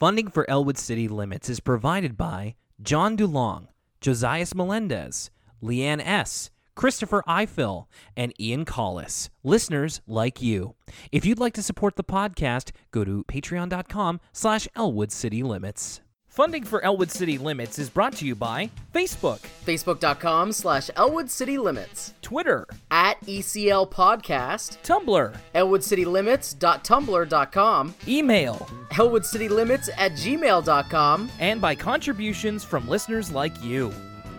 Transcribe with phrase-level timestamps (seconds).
[0.00, 3.66] Funding for Elwood City Limits is provided by John DuLong,
[4.00, 5.30] Josias Melendez,
[5.62, 7.86] Leanne S., Christopher Eiffel,
[8.16, 10.74] and Ian Collis, listeners like you.
[11.12, 16.00] If you'd like to support the podcast, go to patreon.com slash Elwood City Limits.
[16.30, 21.58] Funding for Elwood City Limits is brought to you by Facebook, Facebook.com slash Elwood City
[21.58, 22.14] Limits.
[22.22, 24.78] Twitter, At ECL Podcast.
[24.84, 27.94] Tumblr, ElwoodCityLimits.tumblr.com.
[28.06, 28.54] email,
[28.92, 31.30] ElwoodCityLimits at gmail.com.
[31.40, 33.92] and by contributions from listeners like you.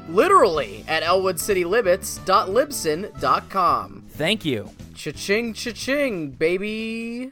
[0.08, 4.04] Literally at ElwoodCityLimits.libsyn.com.
[4.12, 4.70] Thank you.
[4.96, 7.32] Cha-ching, cha-ching, baby.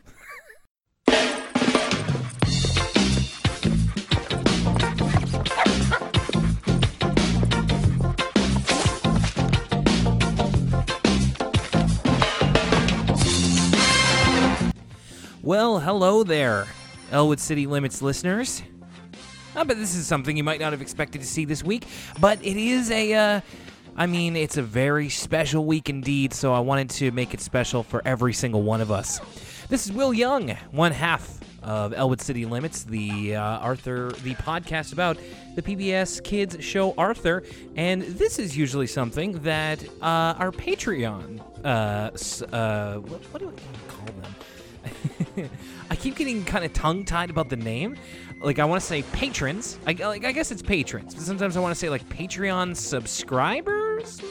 [15.80, 16.68] Hello there,
[17.10, 18.62] Elwood City Limits listeners.
[19.56, 21.86] I bet this is something you might not have expected to see this week,
[22.20, 23.42] but it is a, uh,
[23.96, 27.84] I mean, it's a very special week indeed, so I wanted to make it special
[27.84, 29.22] for every single one of us.
[29.70, 34.92] This is Will Young, one half of Elwood City Limits, the uh, Arthur, the podcast
[34.92, 35.18] about
[35.56, 37.44] the PBS Kids show Arthur,
[37.78, 43.92] and this is usually something that uh, our Patreon, uh, uh, what, what do I
[43.92, 44.36] call them?
[45.90, 47.96] I keep getting kind of tongue tied about the name.
[48.42, 49.80] Like I want to say patrons.
[49.86, 54.22] I, like, I guess it's patrons, but sometimes I want to say like Patreon subscribers,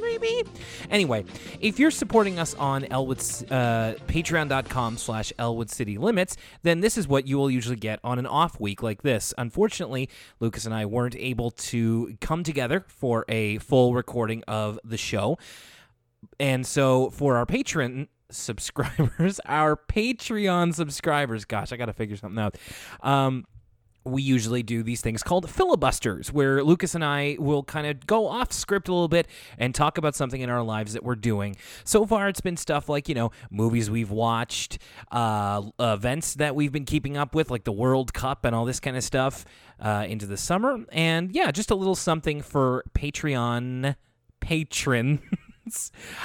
[0.00, 0.42] maybe.
[0.90, 1.24] Anyway,
[1.60, 7.26] if you're supporting us on Elwood's uh, Patreon.com/slash Elwood City Limits, then this is what
[7.26, 9.32] you will usually get on an off week like this.
[9.38, 14.98] Unfortunately, Lucas and I weren't able to come together for a full recording of the
[14.98, 15.38] show.
[16.40, 22.38] And so for our patron subscribers, our Patreon subscribers, gosh, I got to figure something
[22.38, 22.56] out.
[23.02, 23.44] Um,
[24.06, 28.26] we usually do these things called filibusters, where Lucas and I will kind of go
[28.26, 29.26] off script a little bit
[29.58, 31.56] and talk about something in our lives that we're doing.
[31.84, 34.78] So far, it's been stuff like, you know, movies we've watched,
[35.10, 38.80] uh, events that we've been keeping up with, like the World Cup and all this
[38.80, 39.46] kind of stuff
[39.80, 40.84] uh, into the summer.
[40.92, 43.96] And yeah, just a little something for Patreon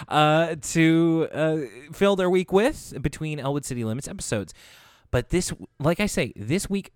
[0.08, 1.58] Uh, to uh,
[1.94, 4.54] fill their week with between Elwood City Limits episodes.
[5.12, 6.92] But this, like I say, this week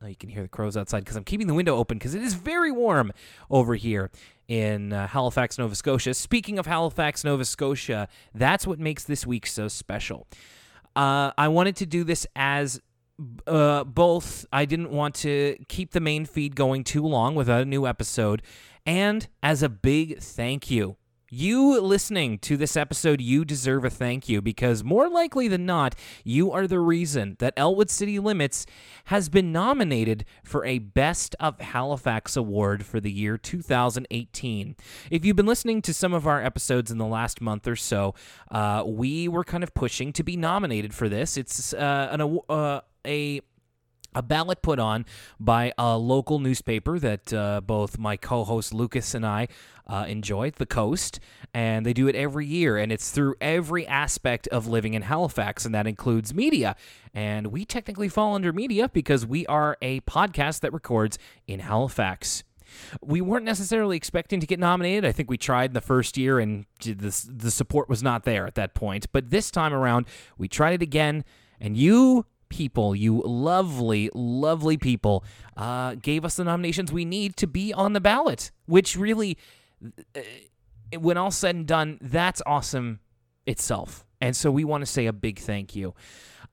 [0.00, 2.22] Oh, you can hear the crows outside because I'm keeping the window open because it
[2.22, 3.12] is very warm
[3.50, 4.10] over here
[4.46, 6.14] in uh, Halifax, Nova Scotia.
[6.14, 10.28] Speaking of Halifax, Nova Scotia, that's what makes this week so special.
[10.94, 12.80] Uh, I wanted to do this as
[13.48, 14.46] uh, both.
[14.52, 18.42] I didn't want to keep the main feed going too long without a new episode,
[18.86, 20.96] and as a big thank you.
[21.30, 25.94] You listening to this episode, you deserve a thank you because more likely than not,
[26.24, 28.64] you are the reason that Elwood City Limits
[29.04, 34.74] has been nominated for a Best of Halifax award for the year 2018.
[35.10, 38.14] If you've been listening to some of our episodes in the last month or so,
[38.50, 41.36] uh, we were kind of pushing to be nominated for this.
[41.36, 43.40] It's uh, an uh, a
[44.18, 45.06] a ballot put on
[45.38, 49.46] by a local newspaper that uh, both my co-host Lucas and I
[49.86, 51.20] uh, enjoy, The Coast,
[51.54, 55.64] and they do it every year, and it's through every aspect of living in Halifax,
[55.64, 56.74] and that includes media.
[57.14, 62.42] And we technically fall under media because we are a podcast that records in Halifax.
[63.00, 65.04] We weren't necessarily expecting to get nominated.
[65.04, 68.46] I think we tried in the first year, and the the support was not there
[68.46, 69.06] at that point.
[69.12, 71.24] But this time around, we tried it again,
[71.60, 75.24] and you people, you lovely, lovely people,
[75.56, 79.38] uh, gave us the nominations we need to be on the ballot, which really,
[80.14, 80.20] uh,
[80.98, 83.00] when all said and done, that's awesome
[83.46, 84.04] itself.
[84.20, 85.94] And so we want to say a big thank you.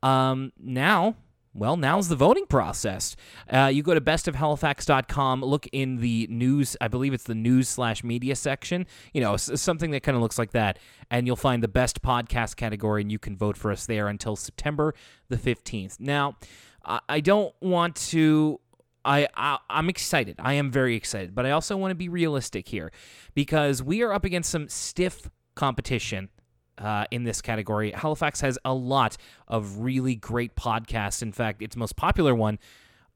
[0.03, 1.15] Um, now,
[1.55, 3.15] well, now's the voting process.
[3.49, 8.03] Uh, you go to bestofhalifax.com, look in the news, I believe it's the news slash
[8.03, 10.77] media section, you know, something that kind of looks like that,
[11.09, 14.35] and you'll find the best podcast category, and you can vote for us there until
[14.35, 14.93] September
[15.29, 15.99] the 15th.
[15.99, 16.35] Now,
[16.85, 18.59] I, don't want to.
[19.03, 20.35] I, I I'm excited.
[20.39, 22.91] I am very excited, but I also want to be realistic here
[23.33, 26.29] because we are up against some stiff competition
[26.77, 27.91] uh, in this category.
[27.91, 29.17] Halifax has a lot
[29.47, 31.21] of really great podcasts.
[31.21, 32.59] In fact, its most popular one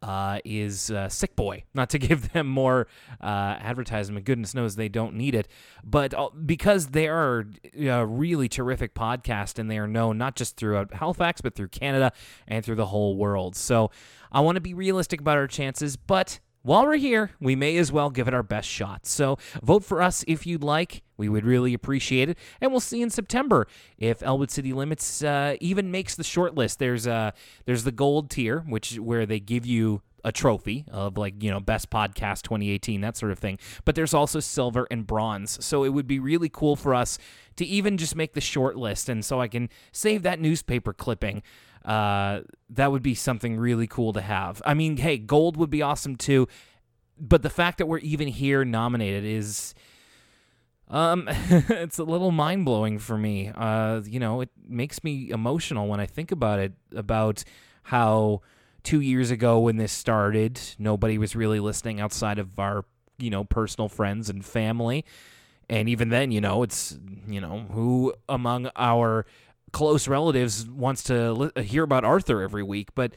[0.02, 1.64] uh, is uh, Sick Boy.
[1.74, 2.88] Not to give them more
[3.22, 5.48] uh, advertisement, goodness knows they don't need it,
[5.84, 7.48] but uh, because they are
[7.78, 12.12] a really terrific podcast and they are known not just throughout Halifax, but through Canada
[12.48, 13.56] and through the whole world.
[13.56, 13.92] So
[14.32, 16.40] I want to be realistic about our chances, but
[16.70, 19.08] while we're here, we may as well give it our best shot.
[19.08, 21.02] So vote for us if you'd like.
[21.18, 22.38] We would really appreciate it.
[22.62, 23.66] And we'll see in September
[23.98, 26.78] if Elwood City Limits uh, even makes the short list.
[26.78, 27.32] There's uh,
[27.66, 31.50] there's the gold tier, which is where they give you a trophy of like you
[31.50, 35.86] know best podcast 2018 that sort of thing but there's also silver and bronze so
[35.86, 37.18] it would be really cool for us
[37.56, 41.42] to even just make the short list and so i can save that newspaper clipping
[41.86, 45.82] uh, that would be something really cool to have i mean hey gold would be
[45.82, 46.48] awesome too
[47.20, 49.74] but the fact that we're even here nominated is
[50.90, 56.00] um it's a little mind-blowing for me uh you know it makes me emotional when
[56.00, 57.44] i think about it about
[57.84, 58.42] how
[58.84, 62.86] two years ago when this started, nobody was really listening outside of our,
[63.18, 65.06] you know, personal friends and family.
[65.70, 66.98] And even then, you know, it's,
[67.28, 69.26] you know, who among our
[69.70, 72.90] close relatives wants to li- uh, hear about Arthur every week?
[72.96, 73.16] But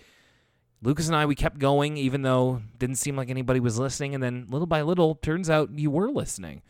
[0.83, 4.15] Lucas and I, we kept going, even though didn't seem like anybody was listening.
[4.15, 6.63] And then little by little, turns out you were listening.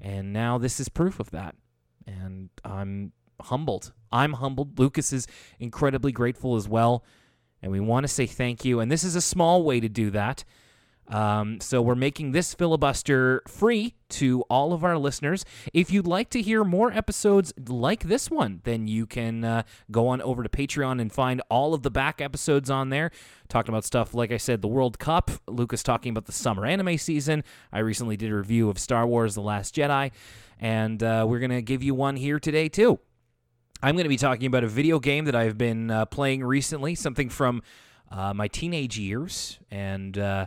[0.00, 1.54] And now this is proof of that.
[2.06, 3.92] And I'm humbled.
[4.10, 4.78] I'm humbled.
[4.78, 5.26] Lucas is
[5.58, 7.04] incredibly grateful as well
[7.62, 8.80] and we want to say thank you.
[8.80, 10.44] And this is a small way to do that.
[11.08, 15.44] Um, so we're making this filibuster free to all of our listeners.
[15.74, 20.08] If you'd like to hear more episodes like this one, then you can uh, go
[20.08, 23.10] on over to Patreon and find all of the back episodes on there.
[23.48, 25.30] Talking about stuff like I said, the World Cup.
[25.46, 27.44] Lucas talking about the summer anime season.
[27.72, 30.12] I recently did a review of Star Wars: The Last Jedi,
[30.58, 32.98] and uh, we're gonna give you one here today too.
[33.82, 36.94] I'm going to be talking about a video game that I've been uh, playing recently,
[36.94, 37.62] something from
[38.12, 40.46] uh, my teenage years, and uh,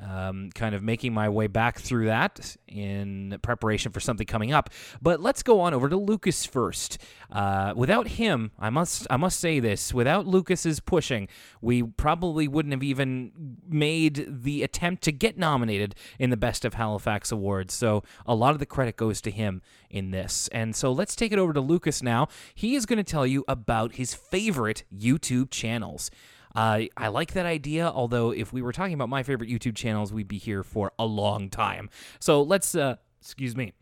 [0.00, 4.70] um, kind of making my way back through that in preparation for something coming up.
[5.02, 6.98] But let's go on over to Lucas first.
[7.30, 11.28] Uh, without him, I must I must say this: without Lucas's pushing,
[11.60, 16.74] we probably wouldn't have even made the attempt to get nominated in the Best of
[16.74, 17.74] Halifax Awards.
[17.74, 20.48] So a lot of the credit goes to him in this.
[20.52, 22.28] And so let's take it over to Lucas now.
[22.54, 26.10] He is going to tell you about his favorite YouTube channels.
[26.54, 30.12] Uh, I like that idea, although if we were talking about my favorite YouTube channels,
[30.12, 31.90] we'd be here for a long time.
[32.20, 33.72] So let's, uh, excuse me,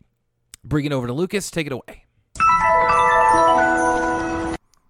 [0.63, 1.49] bring it over to Lucas.
[1.49, 2.05] Take it away.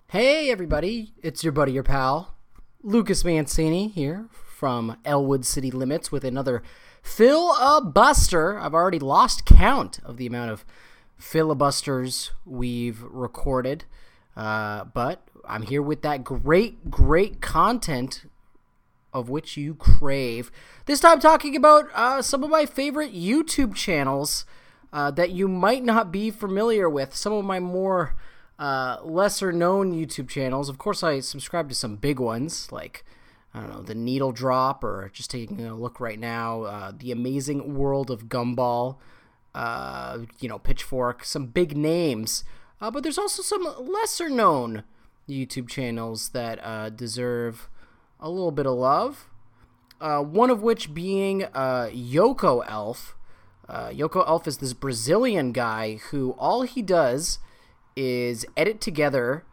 [0.09, 1.13] Hey, everybody.
[1.21, 2.35] It's your buddy, your pal,
[2.81, 6.63] Lucas Mancini here from Elwood City Limits with another
[7.03, 8.57] filibuster.
[8.57, 10.65] I've already lost count of the amount of
[11.18, 13.85] filibusters we've recorded.
[14.38, 18.25] Uh, but I'm here with that great, great content
[19.12, 20.51] of which you crave.
[20.86, 24.45] This time, talking about uh, some of my favorite YouTube channels
[24.94, 27.16] uh, that you might not be familiar with.
[27.16, 28.16] Some of my more
[28.60, 30.69] uh, lesser known YouTube channels.
[30.69, 33.04] Of course, I subscribe to some big ones like.
[33.54, 37.12] I don't know, the Needle Drop, or just taking a look right now, uh, The
[37.12, 38.98] Amazing World of Gumball,
[39.56, 42.44] uh, you know, Pitchfork, some big names.
[42.79, 44.83] Uh, but there's also some lesser known
[45.27, 47.69] YouTube channels that uh, deserve
[48.19, 49.27] a little bit of love.
[50.00, 53.15] Uh, one of which being uh, Yoko Elf.
[53.68, 57.39] Uh, Yoko Elf is this Brazilian guy who all he does
[57.95, 59.44] is edit together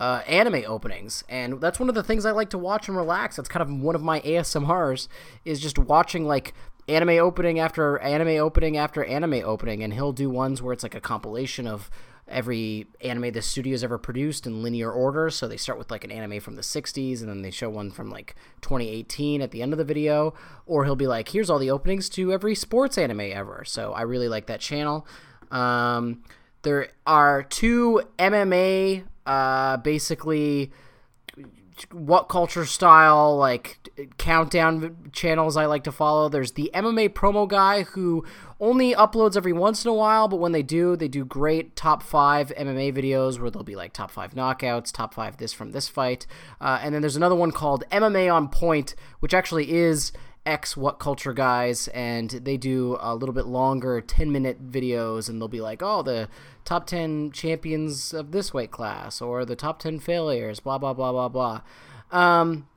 [0.00, 3.36] uh, anime openings, and that's one of the things I like to watch and relax.
[3.36, 5.06] That's kind of one of my ASMRs
[5.44, 6.52] is just watching like
[6.88, 10.96] anime opening after anime opening after anime opening, and he'll do ones where it's like
[10.96, 11.88] a compilation of
[12.32, 15.30] every anime the studio's ever produced in linear order.
[15.30, 17.90] So they start with like an anime from the 60s and then they show one
[17.90, 20.34] from like 2018 at the end of the video.
[20.66, 23.64] Or he'll be like, here's all the openings to every sports anime ever.
[23.66, 25.06] So I really like that channel.
[25.50, 26.22] Um,
[26.62, 30.72] there are two MMA, uh, basically
[31.90, 33.78] what culture style like
[34.18, 36.28] countdown channels I like to follow.
[36.28, 38.24] There's the MMA promo guy who
[38.60, 42.02] only uploads every once in a while, but when they do, they do great top
[42.02, 45.88] five MMA videos where they'll be like top five knockouts, top five this from this
[45.88, 46.26] fight.
[46.60, 50.12] Uh, and then there's another one called MMA on Point, which actually is
[50.44, 55.40] X What Culture guys, and they do a little bit longer 10 minute videos, and
[55.40, 56.28] they'll be like, oh, the
[56.64, 61.12] top 10 champions of this weight class, or the top 10 failures, blah, blah, blah,
[61.12, 61.60] blah, blah.
[62.10, 62.68] Um,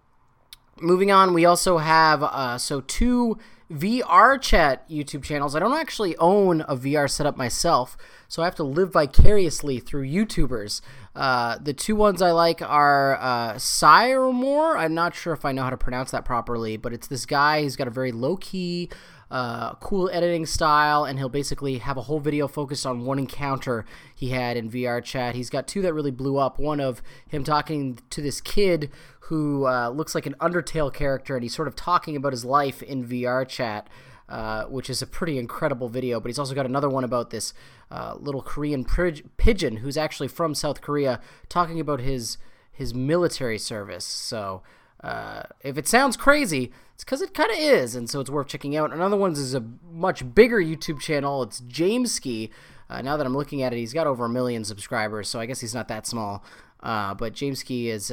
[0.80, 3.38] moving on, we also have, uh, so two
[3.72, 5.56] VR chat YouTube channels.
[5.56, 10.08] I don't actually own a VR setup myself, so I have to live vicariously through
[10.08, 10.82] YouTubers.
[11.16, 14.78] Uh, the two ones I like are uh, Syrmor.
[14.78, 17.64] I'm not sure if I know how to pronounce that properly, but it's this guy.
[17.64, 18.90] He's got a very low key,
[19.36, 23.84] uh, cool editing style, and he'll basically have a whole video focused on one encounter
[24.16, 25.36] he had in VR chat.
[25.36, 26.58] He's got two that really blew up.
[26.58, 28.90] One of him talking to this kid
[29.20, 32.82] who uh, looks like an Undertale character, and he's sort of talking about his life
[32.82, 33.90] in VR chat.
[34.28, 36.20] Uh, which is a pretty incredible video.
[36.20, 37.54] But he's also got another one about this
[37.92, 42.40] uh, little Korean pigeon who's actually from South Korea, talking about his
[42.72, 44.04] his military service.
[44.04, 44.64] So
[45.04, 48.48] uh, if it sounds crazy, it's because it kind of is, and so it's worth
[48.48, 48.94] checking out.
[48.94, 51.44] Another one is a much bigger YouTube channel.
[51.44, 52.50] It's Jameskii.
[52.90, 55.46] Uh, now that I'm looking at it, he's got over a million subscribers, so I
[55.46, 56.44] guess he's not that small.
[56.82, 58.12] Uh, but Jameskii is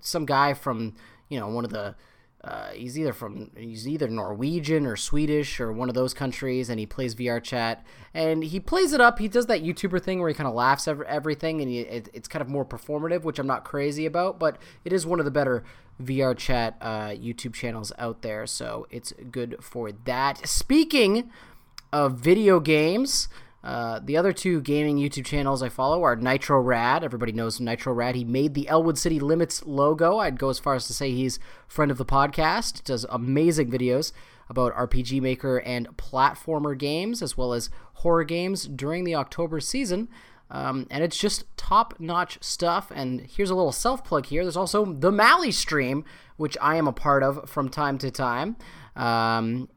[0.00, 0.94] some guy from
[1.28, 1.94] you know one of the
[2.44, 6.80] uh, he's either from he's either Norwegian or Swedish or one of those countries, and
[6.80, 7.84] he plays VR chat.
[8.12, 9.20] And he plays it up.
[9.20, 12.08] He does that YouTuber thing where he kind of laughs at everything, and he, it,
[12.12, 14.40] it's kind of more performative, which I'm not crazy about.
[14.40, 15.62] But it is one of the better
[16.02, 20.46] VR chat uh, YouTube channels out there, so it's good for that.
[20.48, 21.30] Speaking
[21.92, 23.28] of video games.
[23.64, 27.04] Uh, the other two gaming YouTube channels I follow are Nitro Rad.
[27.04, 28.16] Everybody knows Nitro Rad.
[28.16, 30.18] He made the Elwood City Limits logo.
[30.18, 31.38] I'd go as far as to say he's
[31.68, 32.82] friend of the podcast.
[32.82, 34.12] Does amazing videos
[34.48, 40.08] about RPG Maker and platformer games, as well as horror games during the October season.
[40.50, 42.92] Um, and it's just top notch stuff.
[42.94, 44.44] And here's a little self plug here.
[44.44, 46.04] There's also the Mally stream,
[46.36, 48.56] which I am a part of from time to time.
[48.94, 49.68] Um,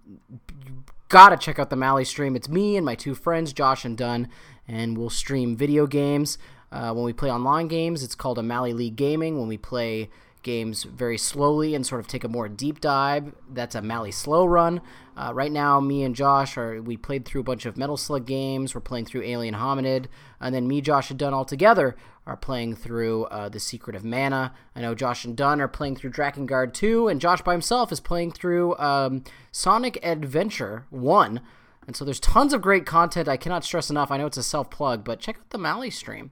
[1.10, 2.36] gotta check out the Mally stream.
[2.36, 4.30] It's me and my two friends, Josh and Dunn,
[4.68, 6.38] and we'll stream video games.
[6.72, 9.38] Uh, when we play online games, it's called a Mally League Gaming.
[9.38, 10.10] When we play
[10.44, 14.46] games very slowly and sort of take a more deep dive, that's a Mally Slow
[14.46, 14.82] Run.
[15.18, 18.26] Uh, right now, me and Josh are we played through a bunch of Metal Slug
[18.26, 18.76] games.
[18.76, 20.08] We're playing through Alien Hominid,
[20.42, 21.96] and then me, Josh, and Dunn all together
[22.26, 24.54] are playing through uh, The Secret of Mana.
[24.76, 28.00] I know Josh and Dunn are playing through Drakengard 2, and Josh by himself is
[28.00, 31.40] playing through um, Sonic Adventure 1.
[31.88, 33.28] And so there's tons of great content.
[33.28, 34.12] I cannot stress enough.
[34.12, 36.32] I know it's a self plug, but check out the Mally stream.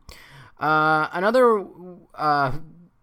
[0.59, 1.65] Uh, another,
[2.15, 2.53] uh,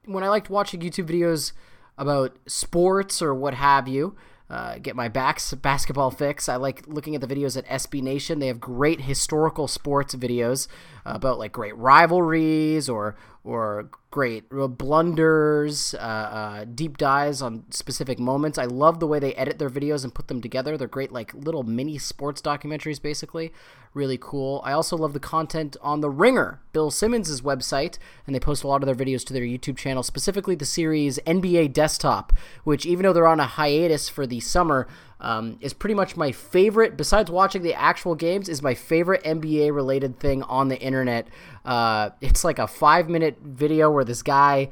[0.04, 1.52] when I liked watching YouTube videos
[1.96, 4.16] about sports or what have you,
[4.50, 6.49] uh, get my backs basketball fix.
[6.49, 8.40] I like looking at the videos at SB Nation.
[8.40, 10.66] They have great historical sports videos
[11.07, 18.59] about like great rivalries or or great blunders, uh, uh, deep dives on specific moments.
[18.59, 20.76] I love the way they edit their videos and put them together.
[20.76, 23.52] They're great, like little mini sports documentaries, basically.
[23.94, 24.61] Really cool.
[24.64, 28.68] I also love the content on The Ringer, Bill Simmons' website, and they post a
[28.68, 32.32] lot of their videos to their YouTube channel, specifically the series NBA Desktop,
[32.64, 34.87] which, even though they're on a hiatus for the summer,
[35.21, 39.75] um, is pretty much my favorite, besides watching the actual games, is my favorite NBA
[39.75, 41.29] related thing on the internet.
[41.65, 44.71] Uh, it's like a five minute video where this guy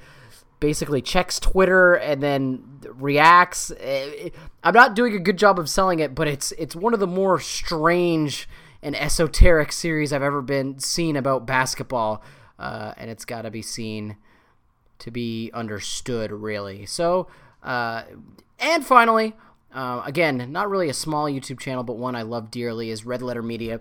[0.60, 3.70] basically checks Twitter and then reacts.
[3.78, 4.30] Eh,
[4.64, 7.06] I'm not doing a good job of selling it, but it's it's one of the
[7.06, 8.48] more strange
[8.82, 12.22] and esoteric series I've ever been seen about basketball,
[12.58, 14.16] uh, and it's got to be seen
[15.00, 16.86] to be understood, really.
[16.86, 17.28] So,
[17.62, 18.04] uh,
[18.58, 19.34] and finally,
[19.72, 23.22] uh, again, not really a small YouTube channel, but one I love dearly is Red
[23.22, 23.80] Letter Media.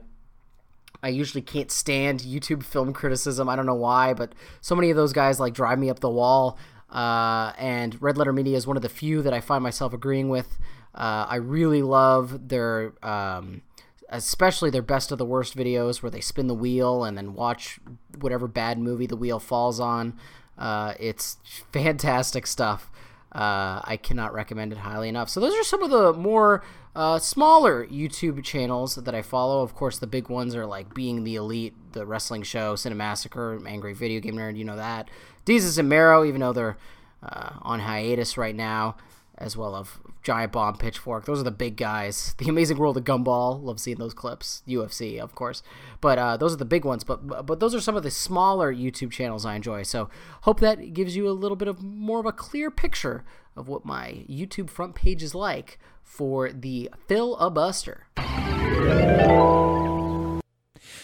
[1.01, 3.47] I usually can't stand YouTube film criticism.
[3.47, 6.09] I don't know why, but so many of those guys like drive me up the
[6.09, 6.57] wall.
[6.89, 10.29] Uh, and Red Letter Media is one of the few that I find myself agreeing
[10.29, 10.57] with.
[10.95, 13.61] Uh, I really love their, um,
[14.09, 17.79] especially their best of the worst videos where they spin the wheel and then watch
[18.19, 20.17] whatever bad movie the wheel falls on.
[20.57, 21.37] Uh, it's
[21.71, 22.89] fantastic stuff.
[23.31, 25.29] Uh, I cannot recommend it highly enough.
[25.29, 26.63] So those are some of the more
[26.95, 29.61] uh, smaller YouTube channels that I follow.
[29.61, 33.93] Of course, the big ones are like Being the Elite, the wrestling show, Cinemassacre, Angry
[33.93, 35.09] Video Game Nerd, you know that.
[35.45, 36.77] Desus and Mero, even though they're
[37.21, 38.95] uh, on hiatus right now
[39.37, 41.25] as well of Giant Bomb, Pitchfork.
[41.25, 42.35] Those are the big guys.
[42.37, 43.61] The Amazing World of Gumball.
[43.61, 44.63] Love seeing those clips.
[44.67, 45.63] UFC, of course.
[46.01, 47.03] But uh, those are the big ones.
[47.03, 49.83] But but those are some of the smaller YouTube channels I enjoy.
[49.83, 50.09] So
[50.41, 53.23] hope that gives you a little bit of more of a clear picture
[53.55, 58.07] of what my YouTube front page is like for the Phil a Buster.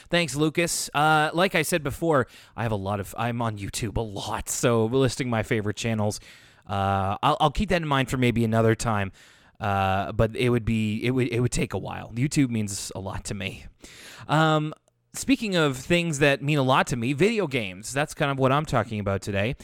[0.09, 0.89] Thanks, Lucas.
[0.93, 3.15] Uh, like I said before, I have a lot of.
[3.17, 6.19] I'm on YouTube a lot, so listing my favorite channels
[6.67, 9.12] uh, I'll, I'll keep that in mind for maybe another time.
[9.60, 12.12] Uh, but it would be it would it would take a while.
[12.15, 13.65] YouTube means a lot to me.
[14.27, 14.74] Um,
[15.13, 17.93] speaking of things that mean a lot to me, video games.
[17.93, 19.55] That's kind of what I'm talking about today.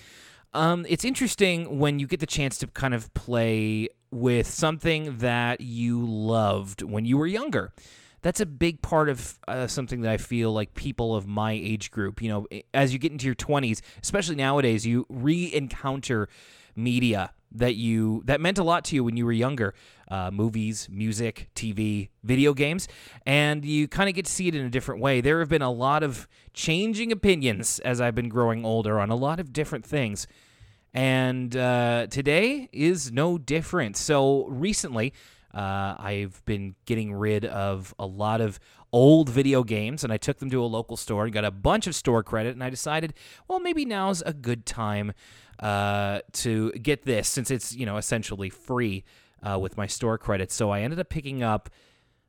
[0.54, 5.62] Um, it's interesting when you get the chance to kind of play with something that
[5.62, 7.72] you loved when you were younger.
[8.22, 11.90] that's a big part of uh, something that I feel like people of my age
[11.90, 16.28] group, you know, as you get into your 20s, especially nowadays, you re-encounter
[16.84, 19.74] media that you that meant a lot to you when you were younger
[20.10, 22.88] uh, movies music tv video games.
[23.26, 25.22] And you kind of get to see it in a different way.
[25.22, 29.16] There have been a lot of changing opinions as i've been growing older on a
[29.16, 30.28] lot of different things.
[30.94, 33.96] And uh, today is no different.
[33.96, 35.14] So recently
[35.54, 38.60] uh, I've been getting rid of a lot of
[38.92, 41.88] old video games, and I took them to a local store and got a bunch
[41.88, 42.54] of store credit.
[42.54, 43.14] And I decided,
[43.48, 45.14] well, maybe now's a good time
[45.60, 49.04] uh, to get this since it's you know essentially free
[49.42, 50.52] uh, with my store credit.
[50.52, 51.70] So I ended up picking up.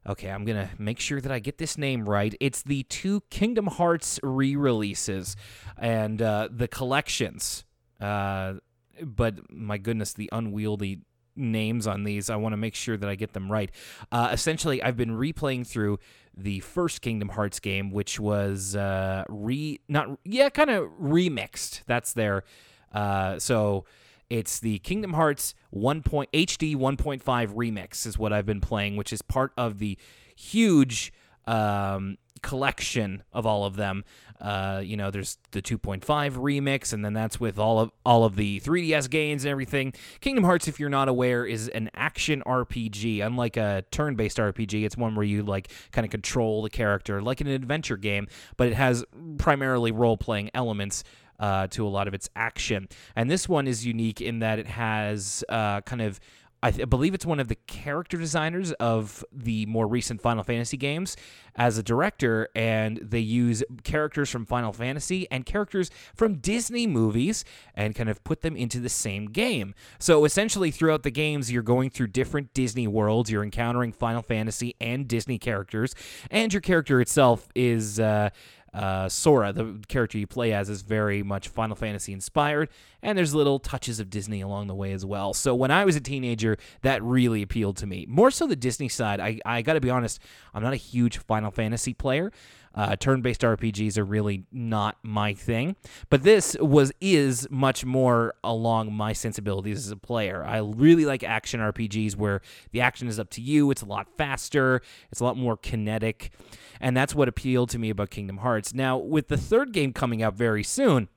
[0.07, 2.35] Okay, I'm gonna make sure that I get this name right.
[2.41, 5.37] It's the two Kingdom Hearts re-releases
[5.77, 7.67] and uh, the collections.
[8.01, 8.55] Uh,
[9.03, 11.01] but my goodness, the unwieldy
[11.37, 12.31] names on these.
[12.31, 13.71] I want to make sure that I get them right.
[14.11, 15.99] Uh, essentially, I've been replaying through
[16.37, 21.83] the first Kingdom Hearts game, which was uh, re not yeah, kind of remixed.
[21.87, 22.45] That's their
[22.93, 23.85] uh, so
[24.29, 26.03] it's the Kingdom Hearts 1.
[26.03, 29.99] Point, HD 1.5 remix is what I've been playing, which is part of the
[30.37, 31.13] huge
[31.47, 34.05] um, collection of all of them.
[34.41, 38.37] Uh, you know, there's the 2.5 remix, and then that's with all of all of
[38.37, 39.93] the 3DS games and everything.
[40.21, 43.25] Kingdom Hearts, if you're not aware, is an action RPG.
[43.25, 47.43] Unlike a turn-based RPG, it's one where you like kind of control the character, like
[47.43, 49.05] in an adventure game, but it has
[49.37, 51.05] primarily role-playing elements
[51.39, 52.89] uh, to a lot of its action.
[53.17, 56.21] And this one is unique in that it has uh, kind of.
[56.63, 60.45] I, th- I, believe it's one of the character designers of the more recent Final
[60.45, 61.17] Fantasy games
[61.57, 67.45] as a director, and they use characters from Final Fantasy and characters from Disney movies
[67.75, 69.75] and kind of put them into the same game.
[69.99, 74.75] So essentially, throughout the games, you're going through different Disney worlds, you're encountering Final Fantasy
[74.81, 75.95] and Disney characters,
[76.31, 77.99] and your character itself is.
[77.99, 78.31] Uh,
[78.73, 82.69] uh, Sora, the character you play as, is very much Final Fantasy inspired,
[83.03, 85.35] and there's little touches of Disney along the way as well.
[85.35, 88.07] So when I was a teenager, that really appealed to me.
[88.09, 89.21] More so the Disney side.
[89.21, 90.21] I, I got to be honest,
[90.55, 92.33] I'm not a huge Final Fantasy player.
[92.73, 95.75] Uh, turn-based RPGs are really not my thing,
[96.09, 100.45] but this was is much more along my sensibilities as a player.
[100.45, 103.71] I really like action RPGs where the action is up to you.
[103.73, 104.83] It's a lot faster.
[105.11, 106.33] It's a lot more kinetic,
[106.81, 108.73] and that's what appealed to me about Kingdom Hearts.
[108.73, 111.09] Now, with the third game coming out very soon,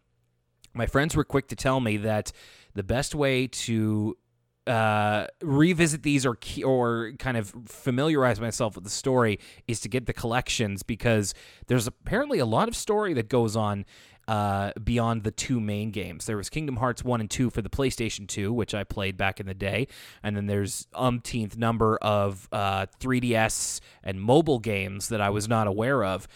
[0.73, 2.31] my friends were quick to tell me that
[2.73, 4.17] the best way to
[4.67, 10.05] uh, revisit these or or kind of familiarize myself with the story is to get
[10.05, 11.33] the collections because
[11.67, 13.85] there's apparently a lot of story that goes on
[14.27, 16.25] uh, beyond the two main games.
[16.25, 19.39] There was Kingdom Hearts 1 and 2 for the PlayStation 2, which I played back
[19.39, 19.87] in the day.
[20.21, 25.67] And then there's umpteenth number of uh, 3DS and mobile games that I was not
[25.67, 26.27] aware of.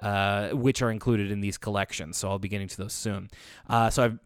[0.00, 2.18] Uh, which are included in these collections.
[2.18, 3.30] So I'll be getting to those soon.
[3.70, 4.18] Uh, so I've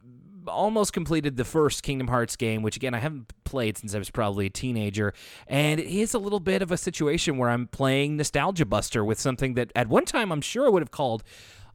[0.48, 4.10] almost completed the first Kingdom Hearts game, which again I haven't played since I was
[4.10, 5.14] probably a teenager,
[5.46, 9.20] and it is a little bit of a situation where I'm playing Nostalgia Buster with
[9.20, 11.22] something that at one time I'm sure I would have called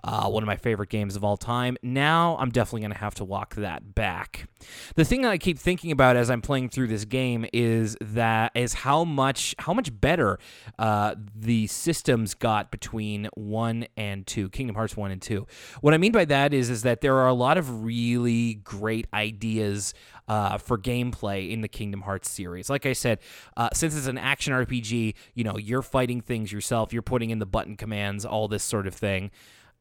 [0.04, 1.78] uh, one of my favorite games of all time.
[1.82, 4.48] Now I'm definitely going to have to walk that back.
[4.96, 8.52] The thing that I keep thinking about as I'm playing through this game is that
[8.56, 10.39] is how much how much better
[10.78, 15.48] uh, the systems got between one and two, Kingdom Hearts one and two.
[15.82, 19.08] What I mean by that is is that there are a lot of really great
[19.13, 19.94] ideas
[20.28, 22.70] uh, for gameplay in the Kingdom Hearts series.
[22.70, 23.20] Like I said,
[23.58, 27.39] uh, since it's an action RPG, you know you're fighting things yourself, you're putting in
[27.39, 29.32] the button commands, all this sort of thing.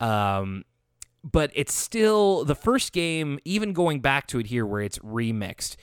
[0.03, 0.65] Um,
[1.25, 5.77] but it's still the first game, even going back to it here where it's remixed,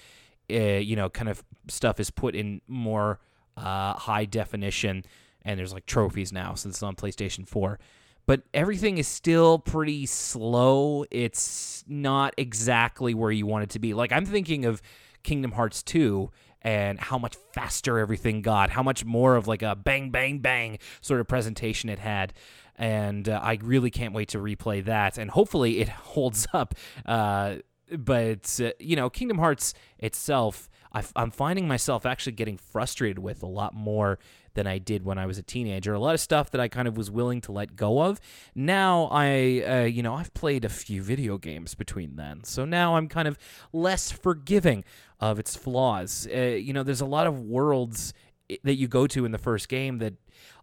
[0.52, 3.20] uh, you know, kind of stuff is put in more
[3.56, 5.06] uh, high definition,
[5.44, 7.80] and there's like trophies now since it's on PlayStation 4.
[8.26, 11.06] But everything is still pretty slow.
[11.10, 13.94] It's not exactly where you want it to be.
[13.94, 14.82] Like, I'm thinking of
[15.24, 16.30] Kingdom Hearts 2
[16.62, 20.78] and how much faster everything got, how much more of like a bang, bang, bang
[21.02, 22.34] sort of presentation it had
[22.80, 25.18] and uh, I really can't wait to replay that.
[25.18, 26.74] And hopefully it holds up.
[27.06, 27.58] Uh,
[27.96, 33.44] but uh, you know, Kingdom Hearts itself, i am finding myself actually getting frustrated with
[33.44, 34.18] a lot more
[34.54, 35.94] than I did when I was a teenager.
[35.94, 38.20] A lot of stuff that I kind of was willing to let go of.
[38.56, 42.96] Now I, uh, you know, I've played a few video games between then, so now
[42.96, 43.38] I'm kind of
[43.74, 44.84] less forgiving
[45.20, 46.28] of its flaws.
[46.34, 48.14] Uh, you know, there's a lot of worlds
[48.50, 50.14] eh, that you go to in the first game that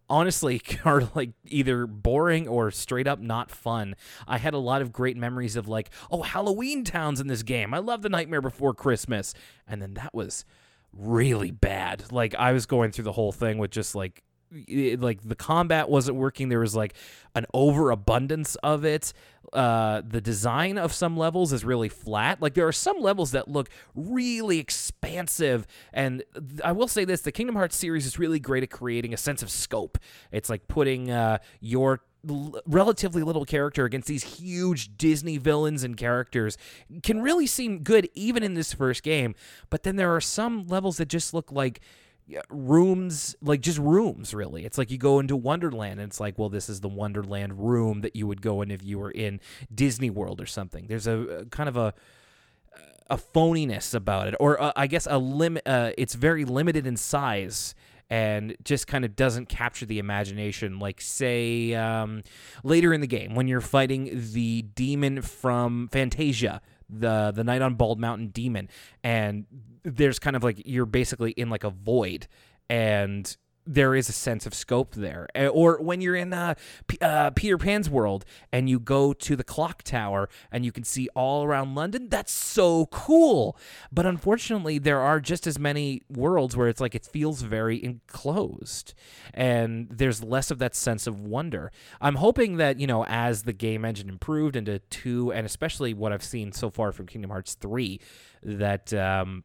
[0.09, 3.95] honestly are like either boring or straight up not fun.
[4.27, 7.75] I had a lot of great memories of like, oh, Halloween towns in this game.
[7.75, 9.35] I love the Nightmare Before Christmas.
[9.67, 10.45] And then that was
[10.93, 12.11] really bad.
[12.13, 15.89] Like I was going through the whole thing with just like it- like the combat
[15.89, 16.49] wasn't working.
[16.49, 16.95] There was like
[17.35, 19.13] an overabundance of it.
[19.53, 22.43] Uh, the design of some levels is really flat.
[22.43, 26.25] Like there are some levels that look really expansive, and
[26.65, 29.43] I will say this: the Kingdom Hearts series is really great at creating a sense
[29.43, 29.99] of scope.
[30.33, 32.01] It's like putting uh, your
[32.67, 36.59] relatively little character against these huge Disney villains and characters
[37.05, 39.35] can really seem good even in this first game.
[39.71, 41.81] But then there are some levels that just look like
[42.51, 44.65] rooms like just rooms really.
[44.65, 48.01] It's like you go into wonderland and it's like well this is the wonderland room
[48.01, 49.41] that you would go in if you were in
[49.75, 50.87] disney world or something.
[50.87, 51.95] There's a, a kind of a
[53.09, 56.97] a phoniness about it or uh, i guess a limit uh, it's very limited in
[56.97, 57.73] size
[58.11, 60.79] and just kind of doesn't capture the imagination.
[60.79, 62.23] Like say um,
[62.63, 67.75] later in the game when you're fighting the demon from fantasia the the night on
[67.75, 68.69] bald mountain demon.
[69.03, 69.47] And
[69.83, 72.27] there's kind of like you're basically in like a void.
[72.69, 73.37] And
[73.67, 75.29] there is a sense of scope there.
[75.53, 76.55] Or when you're in uh,
[76.87, 80.85] P- uh, Peter Pan's world and you go to the clock tower and you can
[80.85, 83.59] see all around London, that's so cool.
[83.93, 88.95] But unfortunately, there are just as many worlds where it's like it feels very enclosed
[89.35, 91.73] and there's less of that sense of wonder.
[92.01, 96.13] I'm hoping that, you know, as the game engine improved into 2 and especially what
[96.13, 98.01] I've seen so far from Kingdom Hearts 3
[98.43, 99.43] that um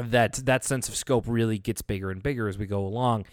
[0.00, 3.26] that that sense of scope really gets bigger and bigger as we go along.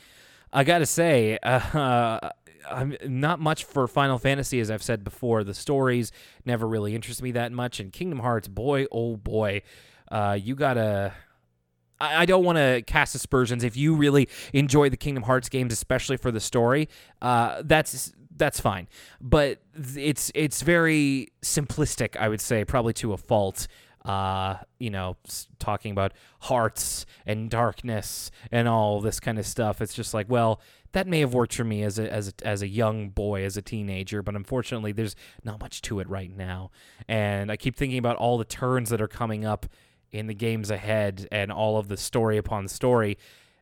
[0.52, 2.30] I got to say, uh,
[2.72, 5.44] I'm not much for Final Fantasy, as I've said before.
[5.44, 6.12] The stories
[6.46, 9.62] never really interest me that much, and Kingdom Hearts, boy, oh boy,
[10.12, 11.14] uh, you gotta.
[12.00, 13.64] I I don't want to cast aspersions.
[13.64, 16.90] If you really enjoy the Kingdom Hearts games, especially for the story,
[17.22, 18.88] uh, that's that's fine.
[19.20, 19.60] But
[19.96, 23.68] it's it's very simplistic, I would say, probably to a fault
[24.06, 25.18] uh, you know,
[25.60, 29.82] talking about hearts and darkness and all this kind of stuff.
[29.82, 30.62] It's just like, well,
[30.94, 33.58] that may have worked for me as a as a, as a young boy, as
[33.58, 36.72] a teenager, but unfortunately, there's not much to it right now.
[37.08, 39.66] And I keep thinking about all the turns that are coming up
[40.12, 43.18] in the games ahead and all of the story upon story,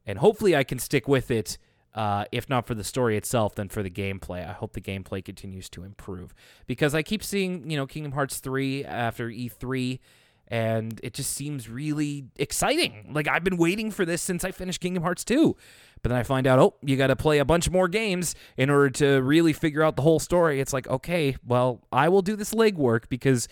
[0.06, 1.58] and hopefully, I can stick with it.
[1.94, 4.46] Uh, if not for the story itself, then for the gameplay.
[4.46, 6.34] I hope the gameplay continues to improve
[6.68, 10.00] because I keep seeing, you know, Kingdom Hearts 3 after E3
[10.48, 13.12] and it just seems really exciting.
[13.12, 15.56] Like I've been waiting for this since I finished Kingdom Hearts 2.
[16.02, 18.70] But then I find out, oh, you got to play a bunch more games in
[18.70, 20.60] order to really figure out the whole story.
[20.60, 23.48] It's like, okay, well, I will do this legwork because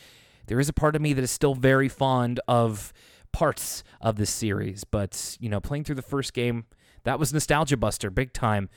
[0.45, 2.93] there is a part of me that is still very fond of
[3.31, 4.83] parts of this series.
[4.83, 6.65] But, you know, playing through the first game,
[7.05, 8.69] that was nostalgia buster big time.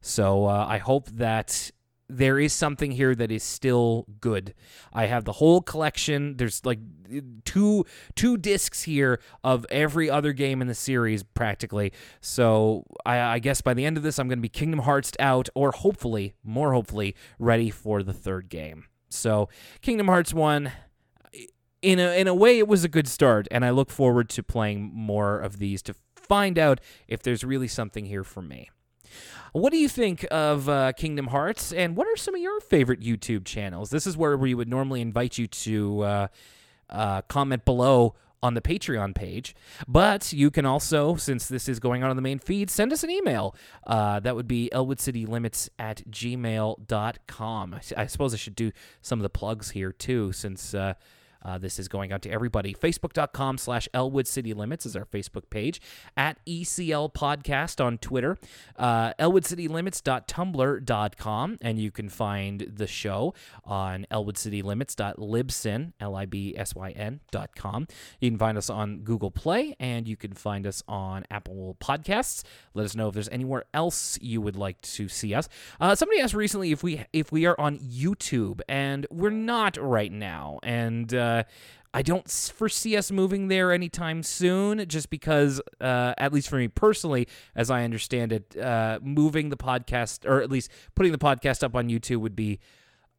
[0.00, 1.72] So uh, I hope that
[2.08, 4.54] there is something here that is still good.
[4.92, 6.36] I have the whole collection.
[6.36, 6.78] There's like
[7.44, 11.92] two two discs here of every other game in the series practically.
[12.20, 15.12] So I, I guess by the end of this, I'm going to be Kingdom Hearts
[15.18, 18.84] out, or hopefully, more hopefully, ready for the third game.
[19.08, 19.48] So
[19.80, 20.72] Kingdom Hearts one.
[21.80, 24.42] In a, in a way, it was a good start, and I look forward to
[24.42, 28.70] playing more of these to find out if there's really something here for me.
[29.52, 33.00] What do you think of uh, Kingdom Hearts, and what are some of your favorite
[33.00, 33.90] YouTube channels?
[33.90, 36.26] This is where we would normally invite you to uh,
[36.90, 39.54] uh, comment below on the Patreon page,
[39.88, 43.02] but you can also, since this is going on in the main feed, send us
[43.02, 43.56] an email.
[43.86, 47.80] Uh, that would be elwoodcitylimits at gmail.com.
[47.96, 50.74] I suppose I should do some of the plugs here too, since.
[50.74, 50.94] Uh,
[51.44, 52.72] uh, this is going out to everybody.
[52.74, 55.82] Facebook.com slash Elwood City Limits is our Facebook page.
[56.16, 58.38] At ECL Podcast on Twitter.
[58.76, 61.58] Uh, ElwoodCityLimits.tumblr.com.
[61.60, 67.86] And you can find the show on ElwoodCityLimits.libsyn, L-I-B-S-Y-N dot com.
[68.20, 72.42] You can find us on Google Play and you can find us on Apple Podcasts.
[72.74, 75.48] Let us know if there's anywhere else you would like to see us.
[75.80, 80.12] Uh, somebody asked recently if we if we are on YouTube, and we're not right
[80.12, 80.58] now.
[80.62, 81.33] And uh,
[81.96, 86.66] I don't foresee us moving there anytime soon, just because, uh, at least for me
[86.66, 91.62] personally, as I understand it, uh, moving the podcast, or at least putting the podcast
[91.62, 92.58] up on YouTube, would be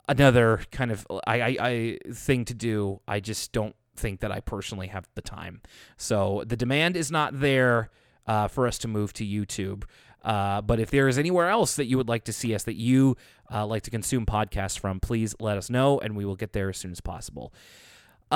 [0.09, 2.99] another kind of I, I, I thing to do.
[3.07, 5.61] I just don't think that I personally have the time.
[5.95, 7.91] So the demand is not there
[8.27, 9.83] uh, for us to move to YouTube.
[10.21, 12.75] Uh, but if there is anywhere else that you would like to see us, that
[12.75, 13.15] you
[13.53, 16.69] uh, like to consume podcasts from, please let us know, and we will get there
[16.69, 17.53] as soon as possible.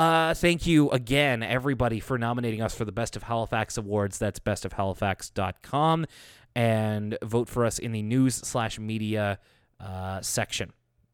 [0.00, 4.16] Uh, thank you again, everybody, for nominating us for the Best of Halifax Awards.
[4.16, 6.06] That's bestofhalifax.com.
[6.56, 9.38] And vote for us in the news slash media
[9.78, 10.72] uh, section.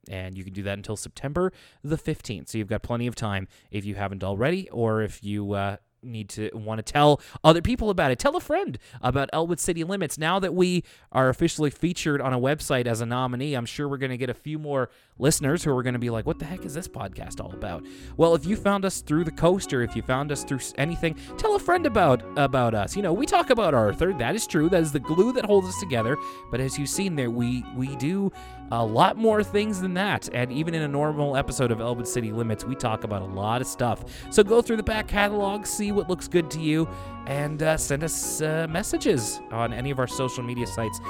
[0.09, 2.51] And you can do that until September the 15th.
[2.51, 6.29] So you've got plenty of time if you haven't already, or if you uh, need
[6.31, 8.19] to want to tell other people about it.
[8.19, 10.19] Tell a friend about Elwood City Limits.
[10.19, 13.97] Now that we are officially featured on a website as a nominee, I'm sure we're
[13.97, 16.45] going to get a few more listeners who are going to be like, "What the
[16.45, 17.85] heck is this podcast all about?"
[18.17, 21.57] Well, if you found us through the coaster, if you found us through anything, tell
[21.57, 22.97] a friend about about us.
[22.97, 24.13] You know, we talk about Arthur.
[24.13, 24.69] That is true.
[24.69, 26.17] That is the glue that holds us together.
[26.51, 28.31] But as you've seen there, we we do
[28.71, 30.29] a lot more things than that.
[30.33, 33.61] And even in a normal episode of Elwood City Limits, we talk about a lot
[33.61, 34.05] of stuff.
[34.31, 36.89] So go through the back catalog, see what looks good to you,
[37.27, 41.01] and uh, send us uh, messages on any of our social media sites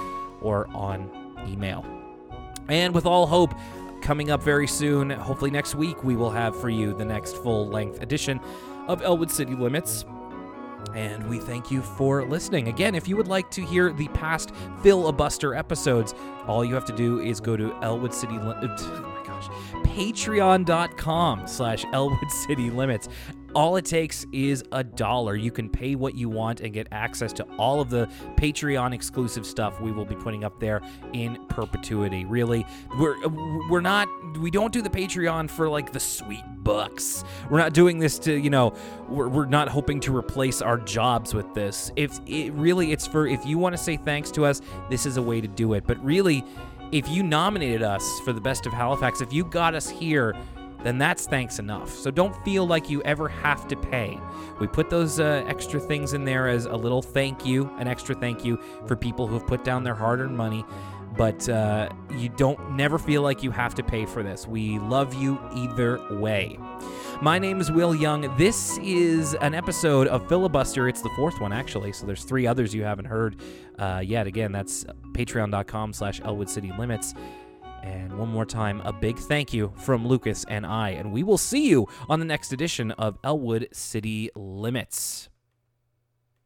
[0.40, 1.11] or on
[1.49, 1.85] email.
[2.69, 3.55] And with all hope,
[4.03, 7.69] coming up very soon, hopefully next week, we will have for you the next full
[7.69, 8.40] length edition
[8.87, 10.05] of Elwood City Limits.
[10.94, 12.68] And we thank you for listening.
[12.68, 16.14] Again, if you would like to hear the past filibuster episodes,
[16.46, 18.35] all you have to do is go to Elwood City.
[18.35, 19.49] Li- oh my gosh,
[19.87, 23.09] Patreon.com slash Elwood City Limits.
[23.57, 25.35] All it takes is a dollar.
[25.35, 29.47] You can pay what you want and get access to all of the Patreon exclusive
[29.47, 30.83] stuff we will be putting up there
[31.14, 32.27] in perpetuity.
[32.27, 32.66] Really,
[32.99, 33.16] we're
[33.71, 37.25] we're not we don't do the Patreon for like the sweet bucks.
[37.49, 38.75] We're not doing this to you know
[39.09, 41.90] we're, we're not hoping to replace our jobs with this.
[41.97, 45.16] If it really it's for if you want to say thanks to us, this is
[45.16, 45.85] a way to do it.
[45.87, 46.45] But really,
[46.92, 50.37] if you nominated us for the best of Halifax, if you got us here
[50.87, 51.90] then that's thanks enough.
[51.90, 54.18] So don't feel like you ever have to pay.
[54.61, 58.14] We put those uh, extra things in there as a little thank you, an extra
[58.14, 60.64] thank you for people who have put down their hard earned money.
[61.16, 64.46] But uh, you don't never feel like you have to pay for this.
[64.46, 66.59] We love you either way.
[67.22, 68.37] My name is Will Young.
[68.37, 70.88] This is an episode of Filibuster.
[70.88, 71.92] It's the fourth one, actually.
[71.92, 73.37] So there's three others you haven't heard
[73.79, 74.27] uh, yet.
[74.27, 77.14] Again, that's patreon.com slash Elwood City Limits.
[77.87, 80.90] And one more time, a big thank you from Lucas and I.
[80.90, 85.29] And we will see you on the next edition of Elwood City Limits.